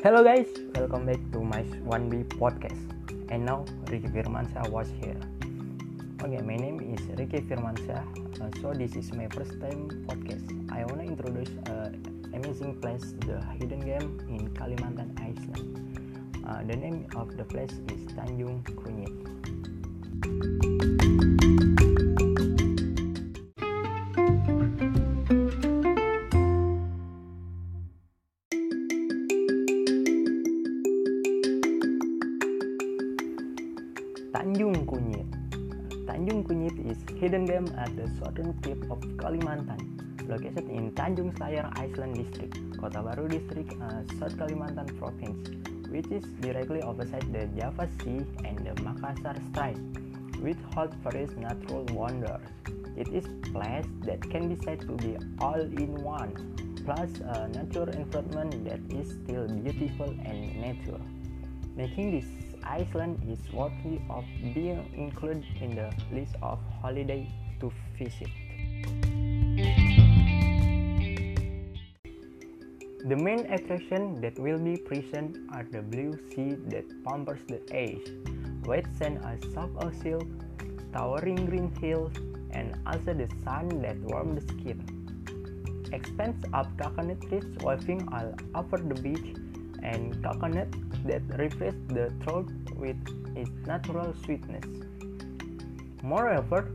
[0.00, 2.78] Hello guys, welcome back to my 1B podcast.
[3.32, 5.18] And now Ricky Firmansyah was here.
[6.22, 8.06] Okay, my name is Ricky Firmansyah.
[8.40, 10.46] Uh, so this is my first time podcast.
[10.70, 11.90] I wanna introduce uh,
[12.32, 16.46] amazing place, the hidden game in Kalimantan Island.
[16.46, 20.77] Uh, the name of the place is Tanjung Kunyit.
[34.28, 35.24] Tanjung Kunyit.
[36.04, 39.80] Tanjung Kunyit is hidden gem at the southern tip of Kalimantan,
[40.28, 45.48] located in Tanjung Selayar Island District, Kota Baru District, uh, South Kalimantan Province,
[45.88, 49.80] which is directly opposite the Java Sea and the Makassar Strait,
[50.42, 52.44] which holds various natural wonders.
[52.96, 56.36] It is place that can be said to be all in one,
[56.84, 61.00] plus a natural environment that is still beautiful and natural,
[61.76, 64.24] making this Iceland is worthy of
[64.54, 67.26] being included in the list of holiday
[67.60, 68.28] to visit.
[73.08, 78.04] The main attraction that will be present are the blue sea that pampers the eyes,
[78.64, 80.28] white sand as soft as silk,
[80.92, 82.12] towering green hills,
[82.50, 84.84] and also the sun that warms the skin.
[85.90, 89.36] Expanse of coconut trees waving all over the beach
[89.82, 90.68] and coconut
[91.04, 92.96] that refresh the throat with
[93.36, 94.64] its natural sweetness.
[96.02, 96.70] Moreover,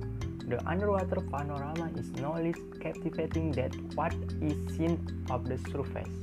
[0.47, 6.15] the underwater panorama is no less captivating than what is seen of the surface.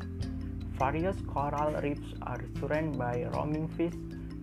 [0.78, 3.94] Various coral reefs are surrounded by roaming fish,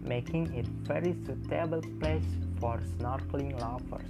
[0.01, 2.25] making it very suitable place
[2.59, 4.09] for snorkeling lovers.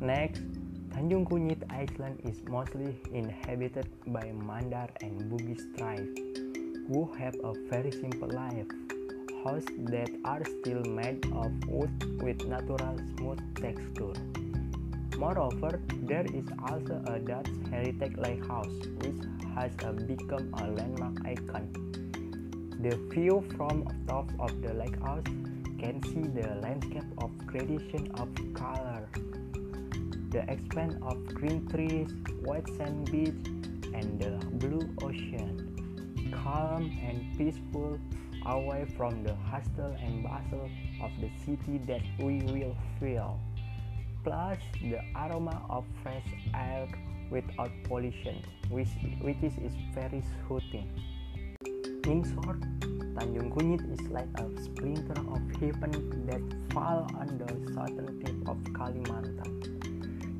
[0.00, 0.42] Next,
[0.90, 6.18] Tanjung Kunyit Island is mostly inhabited by Mandar and Bugis tribes,
[6.88, 8.66] who have a very simple life.
[9.44, 14.18] Houses that are still made of wood with natural smooth texture.
[15.16, 19.22] Moreover, there is also a Dutch heritage lighthouse, which
[19.54, 19.72] has
[20.10, 21.70] become a landmark icon.
[22.82, 25.24] The view from top of the lighthouse
[25.78, 29.08] can see the landscape of gradation of color
[30.30, 32.08] the expanse of green trees,
[32.44, 33.46] white sand beach,
[33.92, 35.66] and the blue ocean.
[36.32, 37.98] Calm and peaceful
[38.46, 40.70] away from the hustle and bustle
[41.02, 43.40] of the city that we will feel.
[44.22, 46.86] Plus the aroma of fresh air
[47.30, 48.88] without pollution, which,
[49.22, 50.88] which is, is very soothing.
[52.06, 52.60] In short,
[53.14, 58.56] Tanjung Kunyit is like a splinter of heaven that fall on the southern tip of
[58.72, 59.69] Kalimantan.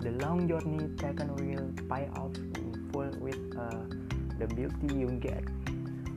[0.00, 3.84] The long journey taken will pay off in full with uh,
[4.38, 5.44] the beauty you get.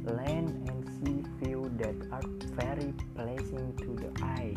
[0.06, 2.24] Land and sea view that are
[2.56, 4.56] very pleasing to the eyes,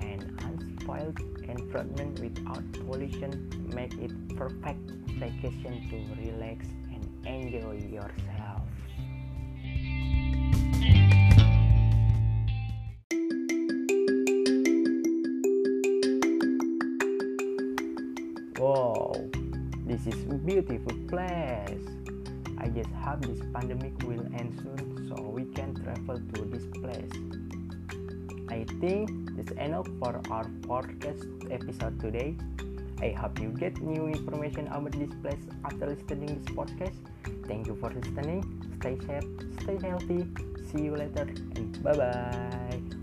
[0.00, 3.32] and unspoiled environment without pollution
[3.72, 4.90] make it perfect
[5.22, 8.39] vacation to relax and enjoy yourself.
[18.60, 19.16] Wow,
[19.86, 21.80] this is beautiful place.
[22.58, 27.10] I just hope this pandemic will end soon so we can travel to this place.
[28.50, 32.36] I think that's enough for our podcast episode today.
[33.00, 37.00] I hope you get new information about this place after listening this podcast.
[37.48, 38.44] Thank you for listening.
[38.78, 39.24] Stay safe,
[39.62, 40.28] stay healthy.
[40.70, 42.99] See you later and bye bye.